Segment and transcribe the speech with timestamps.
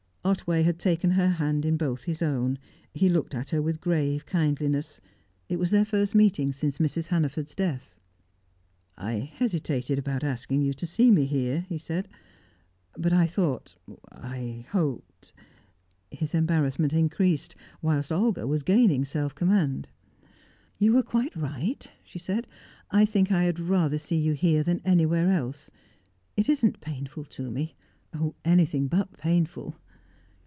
[0.23, 2.59] Otway had taken her hand in both his own;
[2.93, 5.01] he looked at her with grave kindliness.
[5.49, 7.07] It was their first meeting since Mrs.
[7.07, 7.99] Hannaford's death.
[8.95, 12.07] "I hesitated about asking you to see me here," he said.
[12.95, 13.75] "But I thought
[14.11, 15.33] I hoped"
[16.21, 19.89] His embarrassment increased, whilst Olga was gaining self command.
[20.77, 22.45] "You were quite right," she said.
[22.91, 25.71] "I think I had rather see you here than anywhere else.
[26.37, 27.75] It isn't painful to me
[28.13, 28.35] oh!
[28.45, 29.77] anything but painful!"